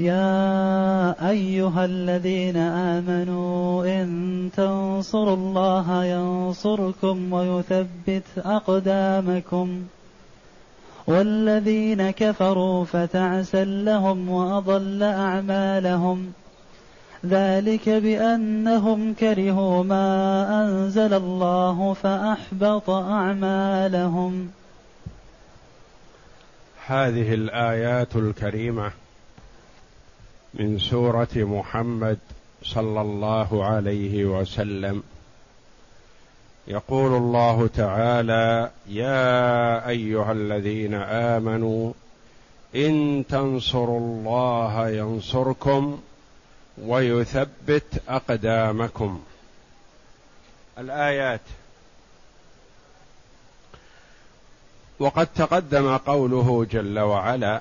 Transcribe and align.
يا 0.00 1.30
أيها 1.30 1.84
الذين 1.84 2.56
آمنوا 2.56 3.84
إن 3.86 4.50
تنصروا 4.56 5.36
الله 5.36 6.04
ينصركم 6.04 7.32
ويثبت 7.32 8.24
أقدامكم 8.38 9.82
والذين 11.06 12.10
كفروا 12.10 12.84
فتعسا 12.84 13.64
لهم 13.64 14.28
وأضل 14.28 15.02
أعمالهم 15.02 16.32
ذلك 17.26 17.88
بأنهم 17.88 19.14
كرهوا 19.14 19.84
ما 19.84 20.46
أنزل 20.64 21.14
الله 21.14 21.92
فأحبط 21.92 22.90
أعمالهم 22.90 24.50
هذه 26.86 27.34
الآيات 27.34 28.16
الكريمة 28.16 28.99
من 30.54 30.78
سورة 30.78 31.28
محمد 31.34 32.18
صلى 32.62 33.00
الله 33.00 33.64
عليه 33.64 34.24
وسلم. 34.24 35.02
يقول 36.68 37.16
الله 37.16 37.66
تعالى 37.76 38.70
يا 38.88 39.88
أيها 39.88 40.32
الذين 40.32 40.94
آمنوا 40.94 41.92
إن 42.74 43.24
تنصروا 43.28 44.00
الله 44.00 44.88
ينصركم 44.88 46.00
ويثبت 46.82 48.02
أقدامكم. 48.08 49.22
الآيات. 50.78 51.40
وقد 54.98 55.26
تقدم 55.26 55.96
قوله 55.96 56.66
جل 56.70 56.98
وعلا 56.98 57.60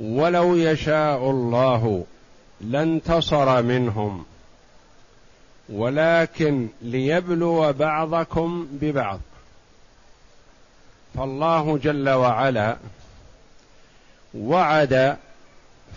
ولو 0.00 0.56
يشاء 0.56 1.30
الله 1.30 2.04
لانتصر 2.60 3.62
منهم. 3.62 4.24
ولكن 5.68 6.68
ليبلو 6.82 7.72
بعضكم 7.72 8.66
ببعض. 8.70 9.20
فالله 11.14 11.78
جل 11.78 12.08
وعلا 12.08 12.76
وعد 14.34 15.16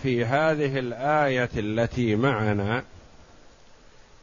في 0.04 0.26
هذه 0.26 0.80
الآية 0.80 1.50
التي 1.58 2.16
معنا 2.16 2.84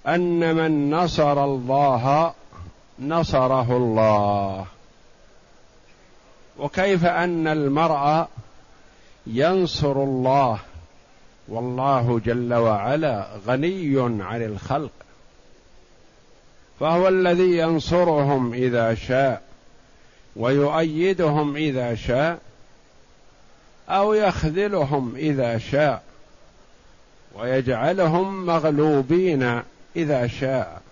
أن 0.06 0.56
من 0.56 0.90
نصر 0.90 1.44
الله 1.44 2.34
نصره 2.98 3.76
الله. 3.76 4.66
وكيف 6.58 7.04
أن 7.04 7.46
المرء 7.46 8.26
ينصر 9.26 9.92
الله 9.92 10.60
والله 11.48 12.20
جل 12.24 12.54
وعلا 12.54 13.28
غني 13.46 14.22
عن 14.22 14.42
الخلق. 14.42 14.90
فهو 16.80 17.08
الذي 17.08 17.58
ينصرهم 17.58 18.54
إذا 18.54 18.94
شاء 18.94 19.42
ويؤيدهم 20.36 21.56
إذا 21.56 21.94
شاء 21.94 22.38
أو 23.88 24.14
يخذلهم 24.14 25.16
إذا 25.16 25.58
شاء 25.58 26.02
ويجعلهم 27.34 28.46
مغلوبين 28.46 29.62
إذا 29.96 30.26
شاء. 30.26 30.82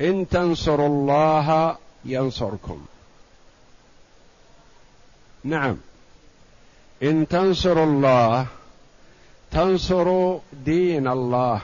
إن 0.00 0.28
تنصروا 0.28 0.88
الله 0.88 1.76
ينصركم. 2.04 2.86
نعم. 5.44 5.76
إن 7.02 7.28
تنصروا 7.28 7.84
الله 7.84 8.46
تنصروا 9.50 10.40
دين 10.52 11.08
الله 11.08 11.60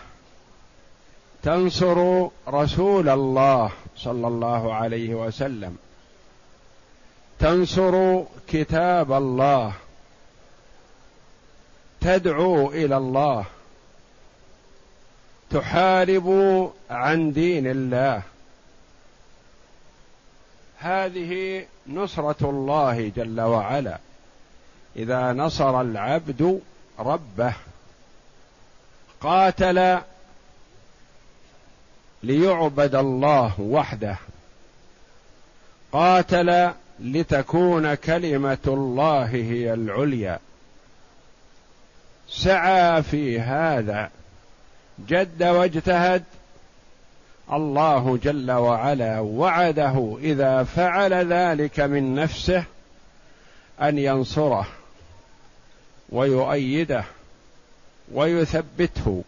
تنصروا 1.43 2.31
رسول 2.49 3.09
الله 3.09 3.71
صلى 3.97 4.27
الله 4.29 4.75
عليه 4.75 5.15
وسلم 5.15 5.77
تنصروا 7.39 8.25
كتاب 8.49 9.13
الله 9.13 9.73
تدعو 12.01 12.71
إلى 12.71 12.97
الله 12.97 13.45
تحاربوا 15.51 16.71
عن 16.91 17.33
دين 17.33 17.67
الله. 17.67 18.23
هذه 20.79 21.65
نصرة 21.87 22.51
الله 22.51 23.13
جل 23.17 23.41
وعلا. 23.41 23.99
إذا 24.97 25.33
نصر 25.33 25.81
العبد 25.81 26.61
ربه 26.99 27.55
قاتل 29.21 29.99
ليعبد 32.23 32.95
الله 32.95 33.61
وحده 33.61 34.17
قاتل 35.93 36.71
لتكون 37.01 37.95
كلمة 37.95 38.59
الله 38.67 39.25
هي 39.25 39.75
العليا. 39.75 40.39
سعى 42.29 43.03
في 43.03 43.41
هذا 43.41 44.11
جد 45.09 45.43
واجتهد 45.43 46.25
الله 47.53 48.19
جل 48.23 48.51
وعلا 48.51 49.21
وعده 49.21 50.17
إذا 50.21 50.65
فعل 50.65 51.33
ذلك 51.33 51.81
من 51.81 52.15
نفسه 52.15 52.65
أن 53.83 53.99
ينصره. 53.99 54.67
ويؤيده 56.13 57.05
ويثبته. 58.13 59.25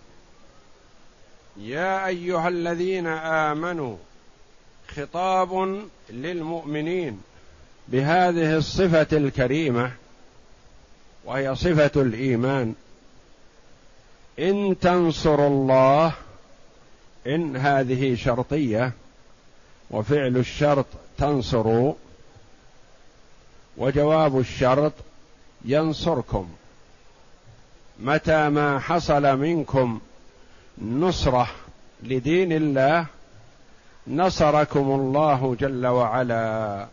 يا 1.56 2.06
أيها 2.06 2.48
الذين 2.48 3.06
آمنوا 3.06 3.96
خطاب 4.88 5.80
للمؤمنين 6.10 7.20
بهذه 7.88 8.56
الصفة 8.56 9.06
الكريمة 9.12 9.92
وهي 11.24 11.54
صفة 11.54 12.02
الإيمان. 12.02 12.74
إن 14.38 14.76
تنصروا 14.80 15.48
الله 15.48 16.12
إن 17.26 17.56
هذه 17.56 18.14
شرطية 18.14 18.92
وفعل 19.90 20.36
الشرط 20.36 20.86
تنصر 21.18 21.92
وجواب 23.76 24.38
الشرط 24.38 24.92
ينصركم. 25.64 26.48
متى 28.00 28.48
ما 28.48 28.78
حصل 28.78 29.36
منكم 29.36 30.00
نصرة 30.82 31.48
لدين 32.02 32.52
الله 32.52 33.06
نصركم 34.06 34.80
الله 34.80 35.56
جل 35.60 35.86
وعلا. 35.86 36.86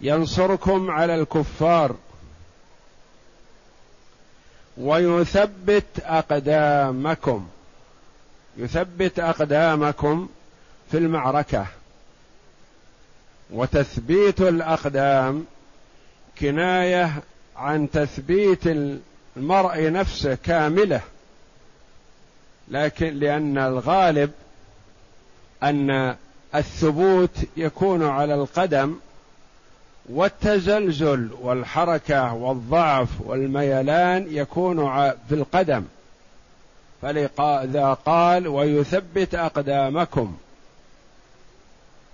ينصركم 0.00 0.90
على 0.90 1.14
الكفار 1.14 1.96
ويثبت 4.76 5.84
أقدامكم. 6.00 7.48
يثبت 8.56 9.18
أقدامكم 9.18 10.28
في 10.90 10.98
المعركة. 10.98 11.66
وتثبيت 13.50 14.40
الأقدام 14.40 15.44
كناية 16.40 17.12
عن 17.56 17.90
تثبيت 17.90 18.66
المرء 19.36 19.90
نفسه 19.90 20.34
كاملة 20.34 21.00
لكن 22.68 23.18
لأن 23.18 23.58
الغالب 23.58 24.30
أن 25.62 26.16
الثبوت 26.54 27.30
يكون 27.56 28.06
على 28.06 28.34
القدم 28.34 28.96
والتزلزل 30.08 31.28
والحركة 31.40 32.34
والضعف 32.34 33.08
والميلان 33.20 34.26
يكون 34.30 34.76
في 35.28 35.34
القدم. 35.34 35.84
فلذا 37.02 37.98
قال 38.06 38.48
ويثبت 38.48 39.34
أقدامكم 39.34 40.36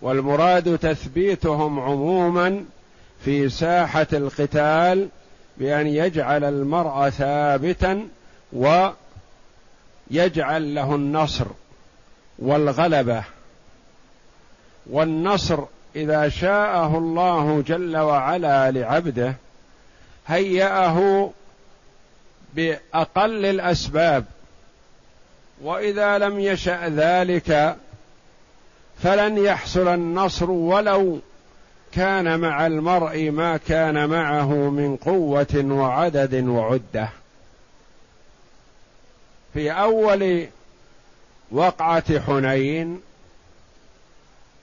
والمراد 0.03 0.79
تثبيتهم 0.79 1.81
عموما 1.81 2.65
في 3.25 3.49
ساحة 3.49 4.07
القتال 4.13 5.09
بأن 5.57 5.87
يجعل 5.87 6.45
المرء 6.45 7.09
ثابتا 7.11 8.09
يجعل 10.11 10.75
له 10.75 10.95
النصر 10.95 11.47
والغلبة. 12.39 13.25
والنصر 14.91 15.65
إذا 15.97 16.29
شاءه 16.29 16.99
الله 16.99 17.63
جل 17.67 17.97
وعلا 17.97 18.71
لعبده 18.71 19.35
هيأه 20.27 21.31
بأقل 22.55 23.45
الأسباب. 23.45 24.25
وإذا 25.63 26.19
لم 26.19 26.41
يشأ 26.41 26.89
ذلك 26.89 27.77
فلن 29.03 29.39
يحصل 29.39 29.89
النصر 29.89 30.51
ولو 30.51 31.21
كان 31.93 32.41
مع 32.41 32.67
المرء 32.67 33.31
ما 33.31 33.57
كان 33.57 34.09
معه 34.09 34.71
من 34.71 34.97
قوة 34.97 35.65
وعدد 35.65 36.35
وعدة. 36.49 37.09
في 39.55 39.71
أول 39.73 40.47
وقعة 41.51 42.21
حنين 42.21 43.01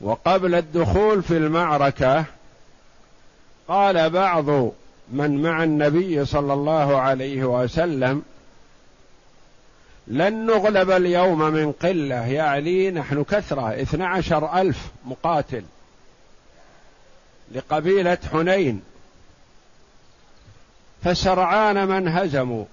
وقبل 0.02 0.56
الدخول 0.56 1.24
في 1.24 1.38
المعركة 1.38 2.26
قال 3.68 4.10
بعض 4.10 4.46
من 5.12 5.42
مع 5.42 5.64
النبي 5.64 6.26
صلى 6.26 6.54
الله 6.54 6.98
عليه 6.98 7.44
وسلم 7.44 8.24
لن 10.08 10.46
نغلب 10.46 10.92
اليوم 10.92 11.40
من 11.40 11.72
قلة. 11.72 12.28
يعني 12.28 12.92
نحن 12.92 13.24
كثرة 13.24 13.82
اثنى 13.82 14.06
عشر 14.06 14.62
ألف 14.62 14.92
مقاتل. 15.06 15.64
لقبيلة 17.52 18.18
حنين. 18.32 18.82
فسرعان 21.04 21.88
من 21.88 22.08
هزموا 22.08 22.66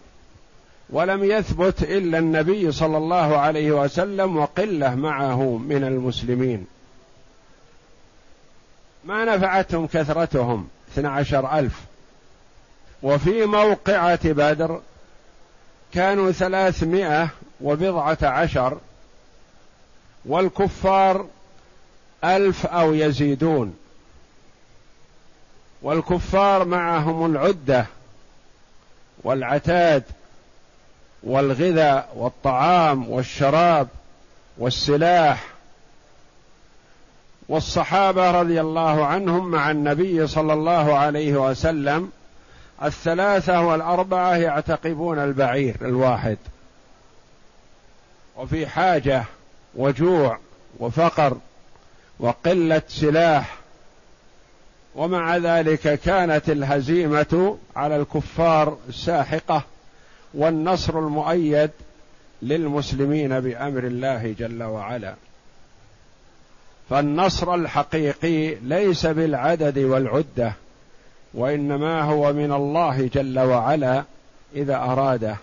ولم 0.91 1.25
يثبت 1.25 1.83
إلا 1.83 2.19
النبي 2.19 2.73
صلى 2.73 2.97
الله 2.97 3.37
عليه 3.37 3.73
وسلم 3.73 4.37
وقلة 4.37 4.95
معه 4.95 5.43
من 5.57 5.85
المسلمين. 5.85 6.67
ما 9.05 9.25
نفعتهم 9.25 9.87
كثرتهم؟ 9.87 10.69
اثنى 10.93 11.09
عشر 11.09 11.59
ألف. 11.59 11.81
وفي 13.03 13.45
موقعة 13.45 14.33
بدر 14.33 14.81
كانوا 15.93 16.33
ثلاثمائة 16.33 17.29
وبضعة 17.61 18.19
عشر 18.23 18.79
والكفار 20.27 21.27
ألف 22.25 22.67
أو 22.67 22.95
يزيدون. 22.95 23.77
والكفار 25.83 26.65
معهم 26.65 27.27
العدة 27.27 27.87
والعتاد 29.25 30.03
والغذاء 31.23 32.13
والطعام 32.17 33.11
والشراب 33.11 33.89
والسلاح. 34.59 35.45
والصحابة 37.49 38.31
رضي 38.31 38.61
الله 38.61 39.07
عنهم 39.07 39.51
مع 39.51 39.71
النبي 39.71 40.27
صلى 40.27 40.53
الله 40.53 40.99
عليه 40.99 41.33
وسلم 41.51 42.11
الثلاثة 42.83 43.61
والأربعة 43.61 44.37
يعتقبون 44.37 45.19
البعير 45.19 45.77
الواحد. 45.81 46.39
وفي 48.37 48.67
حاجة 48.67 49.25
وجوع 49.75 50.39
وفقر 50.79 51.37
وقلة 52.21 52.83
سلاح 52.89 53.57
ومع 54.97 55.37
ذلك 55.37 56.01
كانت 56.01 56.51
الهزيمة 56.51 57.59
على 57.77 57.97
الكفار 57.97 58.79
ساحقة 58.93 59.63
والنصر 60.35 60.99
المؤيد 60.99 61.71
للمسلمين 62.43 63.41
بأمر 63.41 63.85
الله 63.85 64.35
جل 64.39 64.63
وعلا. 64.63 65.15
فالنصر 66.91 67.55
الحقيقي 67.55 68.55
ليس 68.55 69.07
بالعدد 69.07 69.79
والعدة 69.79 70.53
وإنما 71.35 72.03
هو 72.03 72.33
من 72.33 72.53
الله 72.53 73.11
جل 73.15 73.39
وعلا 73.39 74.05
إذا 74.55 74.77
أراده. 74.77 75.37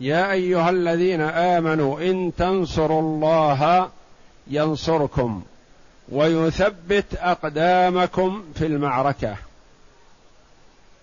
يا 0.00 0.32
أيها 0.32 0.70
الذين 0.70 1.20
آمنوا 1.20 2.00
إن 2.00 2.32
تنصروا 2.38 3.00
الله 3.00 3.88
ينصركم 4.46 5.42
ويثبت 6.12 7.04
أقدامكم 7.14 8.44
في 8.54 8.66
المعركة. 8.66 9.36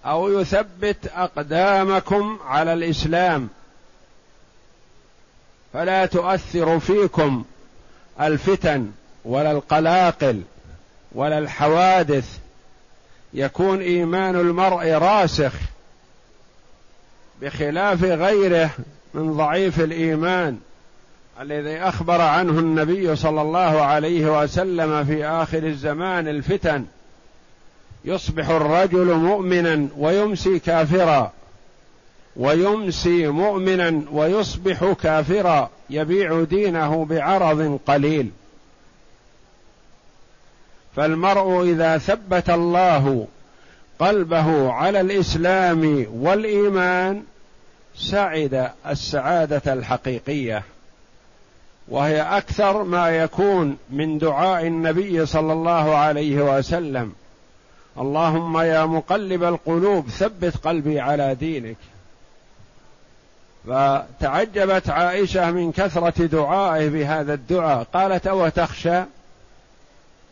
أو 0.06 0.40
يثبت 0.40 1.12
أقدامكم 1.16 2.40
على 2.46 2.74
الإسلام. 2.74 3.50
فلا 5.74 6.06
تؤثر 6.06 6.80
فيكم 6.80 7.46
الفتن 8.22 8.92
ولا 9.26 9.52
القلاقل 9.52 10.42
ولا 11.12 11.38
الحوادث. 11.38 12.38
يكون 13.34 13.82
إيمان 13.82 14.36
المرء 14.36 14.92
راسخ 14.92 15.54
بخلاف 17.42 18.04
غيره 18.04 18.70
من 19.14 19.38
ضعيف 19.38 19.80
الإيمان. 19.80 20.60
الذي 21.42 21.78
أخبر 21.78 22.22
عنه 22.22 22.60
النبي 22.60 23.16
صلى 23.16 23.42
الله 23.42 23.82
عليه 23.82 24.42
وسلم 24.42 25.06
في 25.06 25.26
آخر 25.26 25.64
الزمان 25.64 26.28
الفتن. 26.28 26.86
يصبح 28.06 28.50
الرجل 28.50 29.14
مؤمنا 29.14 29.88
ويمسي 29.98 30.60
كافرا. 30.60 31.32
ويمسي 32.36 33.28
مؤمنا 33.28 34.02
ويصبح 34.12 34.94
كافرا. 35.04 35.70
يبيع 35.90 36.44
دينه 36.44 37.06
بعرض 37.06 37.80
قليل. 37.88 38.30
فالمرء 40.96 41.64
إذا 41.64 41.98
ثبت 41.98 42.50
الله 42.50 43.28
قلبه 44.00 44.72
على 44.72 45.02
الإسلام 45.02 46.08
والإيمان 46.14 47.24
سعد 47.96 48.72
السعادة 48.88 49.74
الحقيقية. 49.74 50.64
وهي 51.90 52.22
أكثر 52.22 52.84
ما 52.84 53.10
يكون 53.10 53.78
من 53.90 54.18
دعاء 54.18 54.68
النبي 54.68 55.26
صلى 55.26 55.54
الله 55.54 55.96
عليه 55.96 56.58
وسلم. 56.58 57.14
اللهم 57.98 58.58
يا 58.58 58.86
مقلب 58.86 59.44
القلوب 59.44 60.10
ثبت 60.10 60.58
قلبي 60.58 61.00
على 61.00 61.36
دينك. 61.36 61.78
فتعجبت 63.68 64.90
عائشة 64.90 65.52
من 65.52 65.72
كثرة 65.72 66.26
دعائه 66.26 66.90
بهذا 66.90 67.34
الدعاء. 67.34 67.84
قالت 67.94 68.28
أو 68.28 68.50
تخشى؟ 68.50 69.04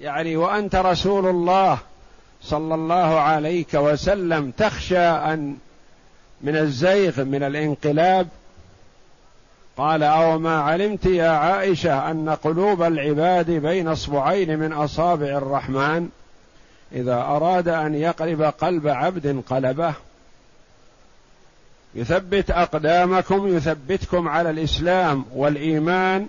يعني 0.02 0.38
وأنت 0.38 0.76
رسول 0.76 1.28
الله 1.28 1.78
صلى 2.42 2.76
الله 2.76 3.20
عليك 3.20 3.74
وسلم 3.74 4.52
تخشى 4.52 5.00
أن 5.00 5.58
من 6.42 6.56
الزيغ 6.56 7.24
من 7.24 7.44
الانقلاب 7.44 8.28
قال 9.78 10.04
أو 10.04 10.40
ما 10.40 10.62
علمت 10.62 11.06
يا 11.06 11.30
عائشة 11.30 12.12
أن 12.12 12.30
قلوب 12.30 12.84
العباد 12.84 13.52
بين 13.52 13.88
أصبعين 13.88 14.60
من 14.60 14.74
أصابع 14.74 15.26
الرحمن؟ 15.26 16.10
إذا 16.92 17.16
أراد 17.16 17.68
أن 17.68 17.96
يقلب 17.96 18.42
قلب 18.42 18.88
عبد 18.88 19.44
قلبه. 19.50 19.94
يثبت 21.96 22.52
أقدامكم 22.52 23.48
يثبتكم 23.48 24.28
على 24.28 24.50
الإسلام 24.50 25.26
والإيمان 25.36 26.28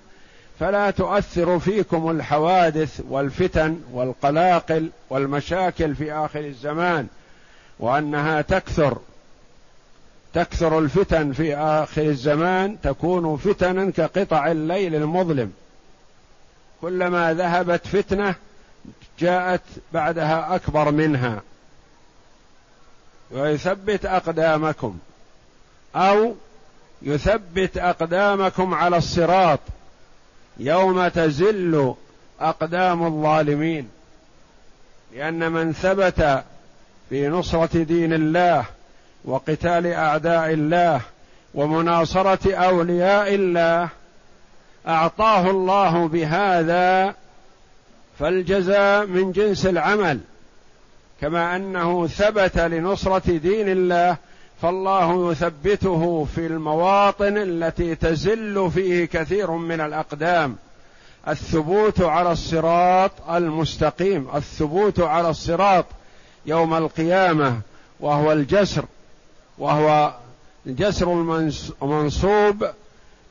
فلا 0.60 0.90
تؤثر 0.90 1.58
فيكم 1.58 2.10
الحوادث 2.10 3.00
والفتن 3.08 3.80
والقلاقل 3.92 4.90
والمشاكل 5.10 5.94
في 5.94 6.12
آخر 6.12 6.40
الزمان 6.40 7.06
وأنها 7.80 8.42
تكثر. 8.42 8.98
تكثر 10.34 10.78
الفتن 10.78 11.32
في 11.32 11.56
آخر 11.56 12.02
الزمان 12.02 12.80
تكون 12.82 13.36
فتنا 13.36 13.90
كقطع 13.90 14.50
الليل 14.50 14.94
المظلم. 14.94 15.52
كلما 16.80 17.34
ذهبت 17.34 17.86
فتنة 17.86 18.34
جاءت 19.18 19.62
بعدها 19.92 20.54
أكبر 20.54 20.90
منها. 20.90 21.42
ويثبت 23.30 24.06
أقدامكم. 24.06 24.98
أو 25.96 26.34
يثبت 27.02 27.78
أقدامكم 27.78 28.74
على 28.74 28.96
الصراط. 28.96 29.60
يوم 30.58 31.08
تزل 31.08 31.94
أقدام 32.40 33.06
الظالمين. 33.06 33.88
لأن 35.14 35.52
من 35.52 35.72
ثبت 35.72 36.44
في 37.08 37.28
نصرة 37.28 37.82
دين 37.82 38.12
الله 38.12 38.64
وقتال 39.24 39.86
أعداء 39.86 40.52
الله 40.52 41.00
ومناصرة 41.54 42.54
أولياء 42.54 43.34
الله 43.34 43.88
أعطاه 44.88 45.50
الله 45.50 46.08
بهذا 46.08 47.14
فالجزاء 48.18 49.06
من 49.06 49.32
جنس 49.32 49.66
العمل. 49.66 50.20
كما 51.20 51.56
أنه 51.56 52.06
ثبت 52.06 52.58
لنصرة 52.58 53.38
دين 53.38 53.68
الله 53.68 54.16
فالله 54.62 55.32
يثبته 55.32 56.26
في 56.34 56.46
المواطن 56.46 57.36
التي 57.36 57.94
تزل 57.94 58.70
فيه 58.70 59.04
كثير 59.04 59.50
من 59.50 59.80
الأقدام. 59.80 60.56
الثبوت 61.28 62.00
على 62.00 62.32
الصراط 62.32 63.10
المستقيم. 63.30 64.28
الثبوت 64.34 65.00
على 65.00 65.30
الصراط 65.30 65.84
يوم 66.46 66.74
القيامة 66.74 67.60
وهو 68.00 68.32
الجسر. 68.32 68.84
وهو 69.58 70.14
الجسر 70.66 71.12
المنصوب 71.82 72.66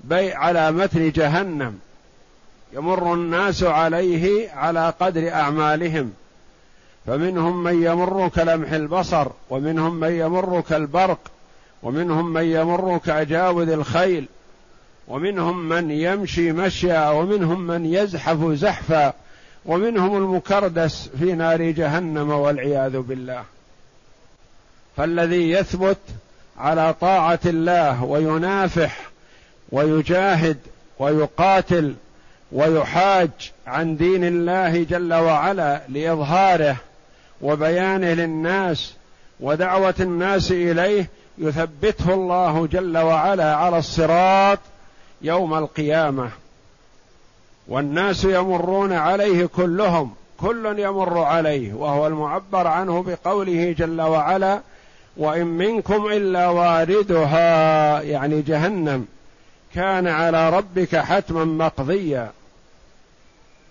بي 0.04 0.34
على 0.34 0.72
متن 0.72 1.12
جهنم. 1.12 1.80
يمر 2.74 3.14
الناس 3.14 3.64
عليه 3.64 4.52
على 4.52 4.94
قدر 5.00 5.32
أعمالهم. 5.34 6.14
فمنهم 7.08 7.64
من 7.64 7.84
يمر 7.84 8.30
كلمح 8.36 8.72
البصر 8.72 9.28
ومنهم 9.50 9.96
من 9.96 10.12
يمر 10.12 10.62
كالبرق 10.70 11.20
ومنهم 11.84 12.34
من 12.34 12.44
يمر 12.44 12.98
كأجاوذ 13.06 13.70
الخيل 13.70 14.26
ومنهم 15.08 15.70
من 15.70 15.92
يمشي 15.92 16.52
مشيا 16.52 17.10
ومنهم 17.10 17.68
من 17.68 17.86
يزحف 17.86 18.52
زحفا 18.52 19.14
ومنهم 19.66 20.18
المكردس 20.18 21.10
في 21.20 21.34
نار 21.34 21.62
جهنم 21.62 22.30
والعياذ 22.30 22.98
بالله. 22.98 23.44
فالذي 24.98 25.52
يثبت 25.52 25.98
على 26.58 26.94
طاعة 27.02 27.40
الله 27.46 28.04
وينافح 28.04 28.98
ويجاهد 29.72 30.58
ويقاتل 31.00 31.96
ويحاج 32.52 33.30
عن 33.68 33.98
دين 33.98 34.24
الله 34.24 34.84
جل 34.84 35.14
وعلا 35.14 35.82
لإظهاره 35.90 36.76
وبيانه 37.42 38.14
للناس 38.14 38.94
ودعوة 39.40 39.96
الناس 40.00 40.52
إليه 40.52 41.10
يثبته 41.38 42.14
الله 42.14 42.68
جل 42.68 42.98
وعلا 42.98 43.56
على 43.56 43.78
الصراط 43.78 44.60
يوم 45.22 45.54
القيامة. 45.54 46.30
والناس 47.68 48.24
يمرون 48.24 48.94
عليه 48.94 49.46
كلهم 49.46 50.14
كل 50.38 50.80
يمر 50.80 51.20
عليه 51.20 51.74
وهو 51.74 52.08
المعبر 52.08 52.68
عنه 52.68 53.04
بقوله 53.04 53.76
جل 53.78 54.02
وعلا 54.02 54.62
وإن 55.18 55.48
منكم 55.48 56.08
إلا 56.08 56.48
واردها 56.48 58.02
يعني 58.02 58.42
جهنم. 58.42 59.06
كان 59.76 60.08
على 60.08 60.50
ربك 60.50 60.96
حتما 60.96 61.46
مقضيا. 61.46 62.32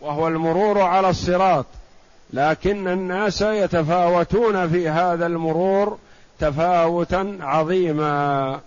وهو 0.00 0.28
المرور 0.28 0.80
على 0.80 1.10
الصراط. 1.10 1.66
لكن 2.32 2.88
الناس 2.88 3.42
يتفاوتون 3.42 4.68
في 4.68 4.88
هذا 4.88 5.26
المرور 5.26 5.98
تفاوتا 6.38 7.38
عظيما. 7.40 8.60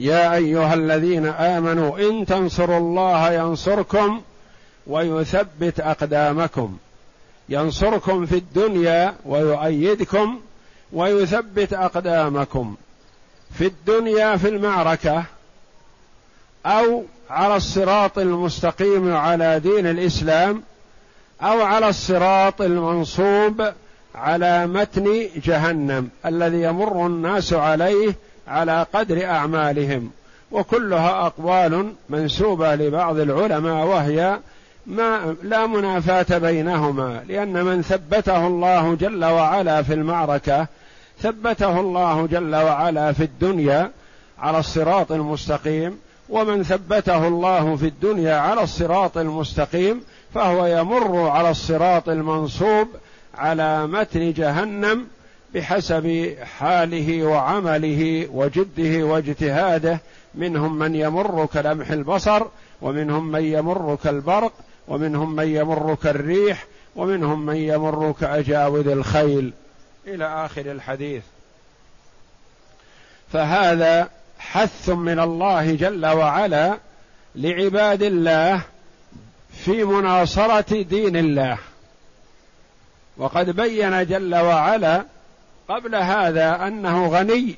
يا 0.00 0.34
أيها 0.34 0.74
الذين 0.74 1.26
آمنوا 1.26 1.98
إن 1.98 2.26
تنصروا 2.26 2.78
الله 2.78 3.32
ينصركم 3.32 4.20
ويثبت 4.86 5.80
أقدامكم. 5.80 6.76
ينصركم 7.48 8.26
في 8.26 8.36
الدنيا 8.36 9.14
ويؤيدكم 9.24 10.40
ويثبت 10.92 11.72
أقدامكم 11.72 12.76
في 13.58 13.66
الدنيا 13.66 14.36
في 14.36 14.48
المعركة 14.48 15.24
أو 16.66 17.04
على 17.30 17.56
الصراط 17.56 18.18
المستقيم 18.18 19.14
على 19.14 19.60
دين 19.60 19.86
الإسلام 19.86 20.62
أو 21.42 21.60
على 21.60 21.88
الصراط 21.88 22.60
المنصوب 22.60 23.72
على 24.14 24.66
متن 24.66 25.28
جهنم 25.36 26.08
الذي 26.26 26.62
يمر 26.62 27.06
الناس 27.06 27.52
عليه 27.52 28.14
على 28.48 28.86
قدر 28.94 29.24
أعمالهم. 29.24 30.10
وكلها 30.52 31.26
أقوال 31.26 31.92
منسوبة 32.08 32.74
لبعض 32.74 33.18
العلماء 33.18 33.86
وهي 33.86 34.38
ما 34.86 35.36
لا 35.42 35.66
منافاة 35.66 36.38
بينهما 36.38 37.24
لأن 37.28 37.64
من 37.64 37.82
ثبته 37.82 38.46
الله 38.46 38.94
جل 38.94 39.24
وعلا 39.24 39.82
في 39.82 39.94
المعركة 39.94 40.66
ثبته 41.20 41.80
الله 41.80 42.26
جل 42.26 42.54
وعلا 42.54 43.12
في 43.12 43.24
الدنيا 43.24 43.90
على 44.38 44.58
الصراط 44.58 45.12
المستقيم 45.12 45.98
ومن 46.28 46.62
ثبته 46.62 47.28
الله 47.28 47.76
في 47.76 47.86
الدنيا 47.86 48.34
على 48.34 48.62
الصراط 48.62 49.18
المستقيم 49.18 50.00
فهو 50.34 50.66
يمر 50.66 51.28
على 51.28 51.50
الصراط 51.50 52.08
المنصوب 52.08 52.88
على 53.34 53.86
متن 53.86 54.32
جهنم 54.32 55.06
بحسب 55.54 56.36
حاله 56.58 57.24
وعمله 57.24 58.26
وجده 58.32 59.06
واجتهاده 59.06 60.00
منهم 60.34 60.78
من 60.78 60.94
يمر 60.94 61.46
كلمح 61.46 61.90
البصر 61.90 62.42
ومنهم 62.82 63.32
من 63.32 63.44
يمر 63.44 63.98
كالبرق 64.04 64.52
ومنهم 64.88 65.36
من 65.36 65.48
يمر 65.48 65.94
كالريح 66.02 66.64
ومنهم 66.96 67.46
من 67.46 67.56
يمر 67.56 68.14
كأجاوذ 68.20 68.88
الخيل. 68.88 69.52
إلى 70.06 70.44
آخر 70.44 70.72
الحديث. 70.72 71.22
فهذا 73.32 74.08
حث 74.38 74.88
من 74.88 75.20
الله 75.20 75.74
جل 75.74 76.06
وعلا 76.06 76.78
لعباد 77.34 78.02
الله 78.02 78.62
في 79.64 79.84
مناصرة 79.84 80.82
دين 80.82 81.16
الله. 81.16 81.58
وقد 83.16 83.50
بين 83.50 84.06
جل 84.06 84.34
وعلا 84.34 85.04
قبل 85.68 85.94
هذا 85.94 86.66
أنه 86.66 87.08
غني 87.08 87.56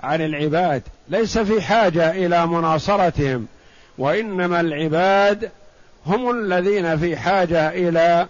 عن 0.00 0.20
العباد 0.20 0.82
ليس 1.08 1.38
في 1.38 1.62
حاجة 1.62 2.10
إلى 2.10 2.46
مناصرتهم 2.46 3.46
وإنما 3.98 4.60
العباد 4.60 5.50
هم 6.06 6.30
الذين 6.30 6.98
في 6.98 7.16
حاجة 7.16 7.68
إلى 7.68 8.26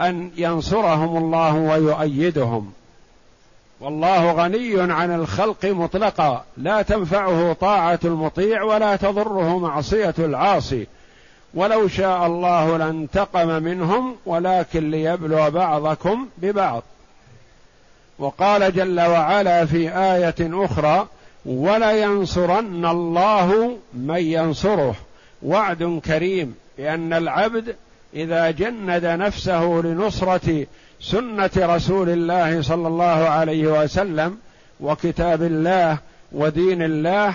أن 0.00 0.30
ينصرهم 0.36 1.16
الله 1.16 1.54
ويؤيدهم. 1.54 2.72
والله 3.80 4.32
غني 4.32 4.92
عن 4.92 5.14
الخلق 5.14 5.64
مطلقا. 5.64 6.44
لا 6.56 6.82
تنفعه 6.82 7.52
طاعة 7.52 7.98
المطيع 8.04 8.62
ولا 8.62 8.96
تضره 8.96 9.58
معصية 9.58 10.14
العاصي. 10.18 10.86
ولو 11.54 11.88
شاء 11.88 12.26
الله 12.26 12.76
لانتقم 12.76 13.62
منهم 13.62 14.16
ولكن 14.26 14.90
ليبلو 14.90 15.50
بعضكم 15.50 16.26
ببعض. 16.38 16.82
وقال 18.18 18.74
جل 18.74 19.00
وعلا 19.00 19.64
في 19.66 19.96
آية 19.96 20.64
أخرى 20.64 21.06
ولينصرن 21.46 22.86
الله 22.86 23.76
من 23.94 24.18
ينصره. 24.18 24.94
وعد 25.42 26.00
كريم. 26.04 26.54
لأن 26.78 27.12
العبد 27.12 27.76
إذا 28.14 28.50
جند 28.50 29.04
نفسه 29.04 29.64
لنصرة 29.84 30.66
سنة 31.00 31.50
رسول 31.56 32.08
الله 32.08 32.62
صلى 32.62 32.88
الله 32.88 33.28
عليه 33.28 33.82
وسلم 33.82 34.38
وكتاب 34.80 35.42
الله 35.42 35.98
ودين 36.32 36.82
الله 36.82 37.34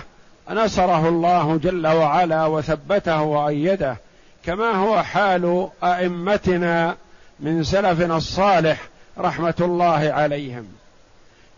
نصره 0.50 1.08
الله 1.08 1.56
جل 1.56 1.86
وعلا 1.86 2.46
وثبته 2.46 3.22
وأيده. 3.22 3.96
كما 4.44 4.70
هو 4.70 5.02
حال 5.02 5.68
أئمتنا 5.84 6.96
من 7.40 7.62
سلفنا 7.62 8.16
الصالح 8.16 8.80
رحمة 9.18 9.54
الله 9.60 10.12
عليهم. 10.12 10.66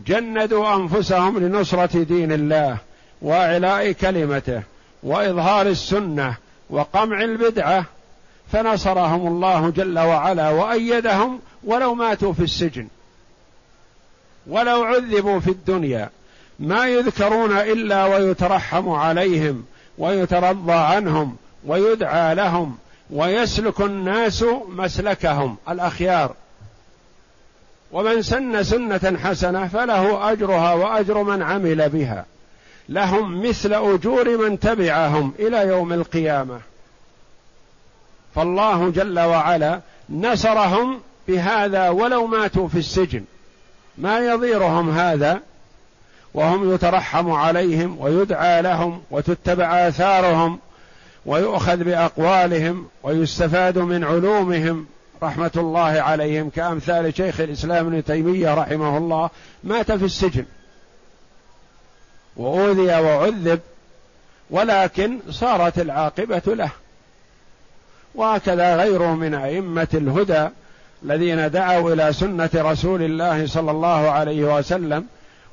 جندوا 0.07 0.75
أنفسهم 0.75 1.39
لنصرة 1.39 2.03
دين 2.03 2.31
الله 2.31 2.77
وإعلاء 3.21 3.91
كلمته 3.91 4.61
وإظهار 5.03 5.67
السنة 5.67 6.35
وقمع 6.69 7.21
البدعة 7.21 7.85
فنصرهم 8.51 9.27
الله 9.27 9.69
جل 9.69 9.99
وعلا 9.99 10.49
وأيدهم 10.49 11.39
ولو 11.63 11.95
ماتوا 11.95 12.33
في 12.33 12.43
السجن 12.43 12.87
ولو 14.47 14.83
عذبوا 14.83 15.39
في 15.39 15.51
الدنيا 15.51 16.09
ما 16.59 16.87
يذكرون 16.87 17.51
إلا 17.51 18.05
ويترحم 18.05 18.89
عليهم 18.89 19.65
ويترضى 19.97 20.73
عنهم 20.73 21.35
ويدعى 21.65 22.35
لهم 22.35 22.77
ويسلك 23.09 23.81
الناس 23.81 24.45
مسلكهم 24.67 25.57
الأخيار 25.69 26.33
ومن 27.91 28.21
سن 28.21 28.63
سنة 28.63 29.17
حسنة 29.23 29.67
فله 29.67 30.31
أجرها 30.31 30.73
وأجر 30.73 31.23
من 31.23 31.41
عمل 31.41 31.89
بها 31.89 32.25
لهم 32.89 33.47
مثل 33.47 33.73
أجور 33.73 34.37
من 34.37 34.59
تبعهم 34.59 35.33
إلى 35.39 35.67
يوم 35.67 35.93
القيامة. 35.93 36.59
فالله 38.35 38.89
جل 38.89 39.19
وعلا 39.19 39.81
نصرهم 40.09 40.99
بهذا 41.27 41.89
ولو 41.89 42.27
ماتوا 42.27 42.67
في 42.67 42.77
السجن. 42.77 43.23
ما 43.97 44.19
يضيرهم 44.19 44.89
هذا؟ 44.89 45.39
وهم 46.33 46.73
يترحم 46.73 47.31
عليهم 47.31 47.97
ويدعى 47.99 48.61
لهم 48.61 49.01
وتتبع 49.11 49.87
آثارهم 49.87 50.59
ويؤخذ 51.25 51.77
بأقوالهم 51.77 52.87
ويستفاد 53.03 53.77
من 53.77 54.03
علومهم. 54.03 54.85
رحمة 55.23 55.51
الله 55.57 55.81
عليهم. 55.81 56.49
كأمثال 56.49 57.17
شيخ 57.17 57.39
الإسلام 57.39 57.87
ابن 57.87 58.03
تيمية 58.03 58.53
رحمه 58.53 58.97
الله 58.97 59.29
مات 59.63 59.91
في 59.91 60.05
السجن. 60.05 60.45
وأوذي 62.37 62.95
وعذب 62.99 63.59
ولكن 64.49 65.19
صارت 65.29 65.79
العاقبة 65.79 66.41
له. 66.47 66.69
وهكذا 68.15 68.75
غيره 68.75 69.15
من 69.15 69.33
أئمة 69.33 69.87
الهدى 69.93 70.47
الذين 71.03 71.51
دعوا 71.51 71.93
إلى 71.93 72.13
سنة 72.13 72.49
رسول 72.55 73.01
الله 73.01 73.47
صلى 73.47 73.71
الله 73.71 74.09
عليه 74.09 74.57
وسلم 74.57 75.05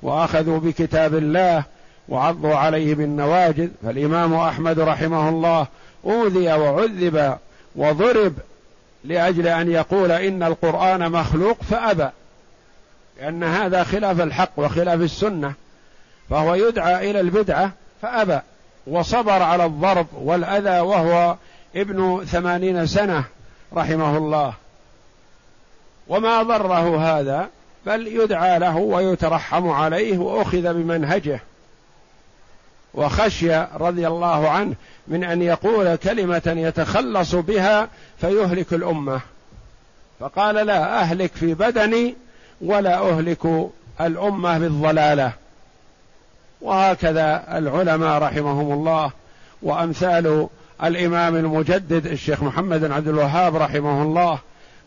وأخذوا 0.03 0.59
بكتاب 0.59 1.15
الله 1.15 1.63
وعضوا 2.09 2.55
عليه 2.55 2.95
بالنواجذ. 2.95 3.69
فالإمام 3.83 4.35
أحمد 4.35 4.81
رحمه 4.81 5.29
الله 5.29 5.67
أوذي 6.05 6.53
وعذب 6.53 7.39
وضرب 7.77 8.35
لأجل 9.05 9.47
أن 9.47 9.71
يقول 9.71 10.13
إن 10.13 10.43
القرآن 10.43 11.13
مخلوق 11.13 11.63
فأبى 11.63 12.09
لأن 13.21 13.45
هذا 13.45 13.85
خلاف 13.85 14.21
الحق 14.21 14.51
وخلاف 14.57 15.01
السنة. 15.01 15.55
فهو 16.31 16.55
يدعى 16.55 17.11
إلى 17.11 17.21
البدعة 17.21 17.73
فأبى 18.03 18.41
وصبر 18.87 19.43
على 19.43 19.65
الضرب 19.65 20.07
والأذى 20.15 20.81
وهو 20.81 21.37
ابن 21.77 22.25
ثمانين 22.25 22.87
سنة 22.87 23.25
رحمه 23.75 24.17
الله. 24.17 24.55
وما 26.09 26.43
ضره 26.43 26.99
هذا 26.99 27.49
بل 27.87 28.07
يدعى 28.07 28.59
له 28.59 28.77
ويترحم 28.77 29.69
عليه 29.69 30.19
وأخذ 30.19 30.75
بمنهجه. 30.75 31.41
وخشي 32.95 33.57
رضي 33.75 34.09
الله 34.09 34.49
عنه 34.49 34.75
من 35.09 35.25
أن 35.25 35.43
يقول 35.43 35.97
كلمة 35.97 36.43
يتخلص 36.47 37.35
بها 37.35 37.89
فيهلك 38.21 38.73
الأمة. 38.73 39.21
فقال 40.21 40.55
لا 40.55 41.01
أهلك 41.01 41.33
في 41.35 41.55
بدني 41.55 42.17
ولا 42.61 43.11
أهلك 43.11 43.71
الأمة 44.01 44.59
بالضلالة. 44.59 45.33
وهكذا 46.65 47.45
العلماء 47.59 48.23
رحمهم 48.23 48.73
الله 48.73 49.11
وأمثال 49.63 50.49
الإمام 50.85 51.37
المجدد 51.37 52.07
الشيخ 52.07 52.43
محمد 52.43 52.81
بن 52.81 52.93
عبد 52.93 53.09
الوهاب 53.09 53.57
رحمه 53.57 54.03
الله 54.03 54.39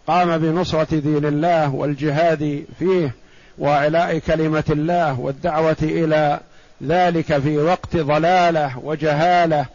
قام 0.07 0.37
بنصرة 0.37 0.99
دين 0.99 1.25
الله 1.25 1.75
والجهاد 1.75 2.65
فيه 2.79 3.15
وإعلاء 3.57 4.17
كلمة 4.17 4.63
الله 4.69 5.19
والدعوة 5.19 5.77
إلى 5.81 6.39
ذلك 6.83 7.37
في 7.37 7.57
وقت 7.57 7.97
ضلالة 7.97 8.79
وجهالة 8.83 9.65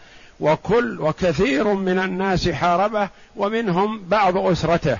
وكل 0.40 1.00
وكثير 1.00 1.74
من 1.74 1.98
الناس 1.98 2.48
حاربه 2.48 3.08
ومنهم 3.36 4.02
بعض 4.08 4.36
أسرته. 4.36 4.98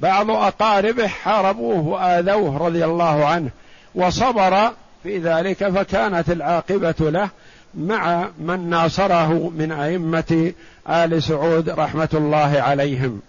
بعض 0.00 0.30
أقاربه 0.30 1.06
حاربوه 1.06 1.86
وآذوه 1.86 2.66
رضي 2.66 2.84
الله 2.84 3.26
عنه 3.26 3.50
وصبر 3.94 4.72
في 5.02 5.18
ذلك 5.18 5.68
فكانت 5.68 6.30
العاقبة 6.30 6.94
له 7.00 7.28
مع 7.74 8.28
من 8.38 8.70
ناصره 8.70 9.52
من 9.56 9.72
أئمة 9.72 10.52
آل 10.88 11.22
سعود 11.22 11.70
رحمة 11.70 12.08
الله 12.14 12.60
عليهم. 12.60 13.20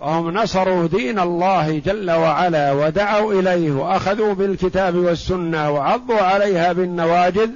فهم 0.00 0.30
نصروا 0.30 0.86
دين 0.86 1.18
الله 1.18 1.78
جل 1.78 2.10
وعلا 2.10 2.72
ودعوا 2.72 3.32
إليه 3.32 3.72
وأخذوا 3.72 4.34
بالكتاب 4.34 4.96
والسنة 4.96 5.70
وعضوا 5.70 6.20
عليها 6.20 6.72
بالنواجذ 6.72 7.50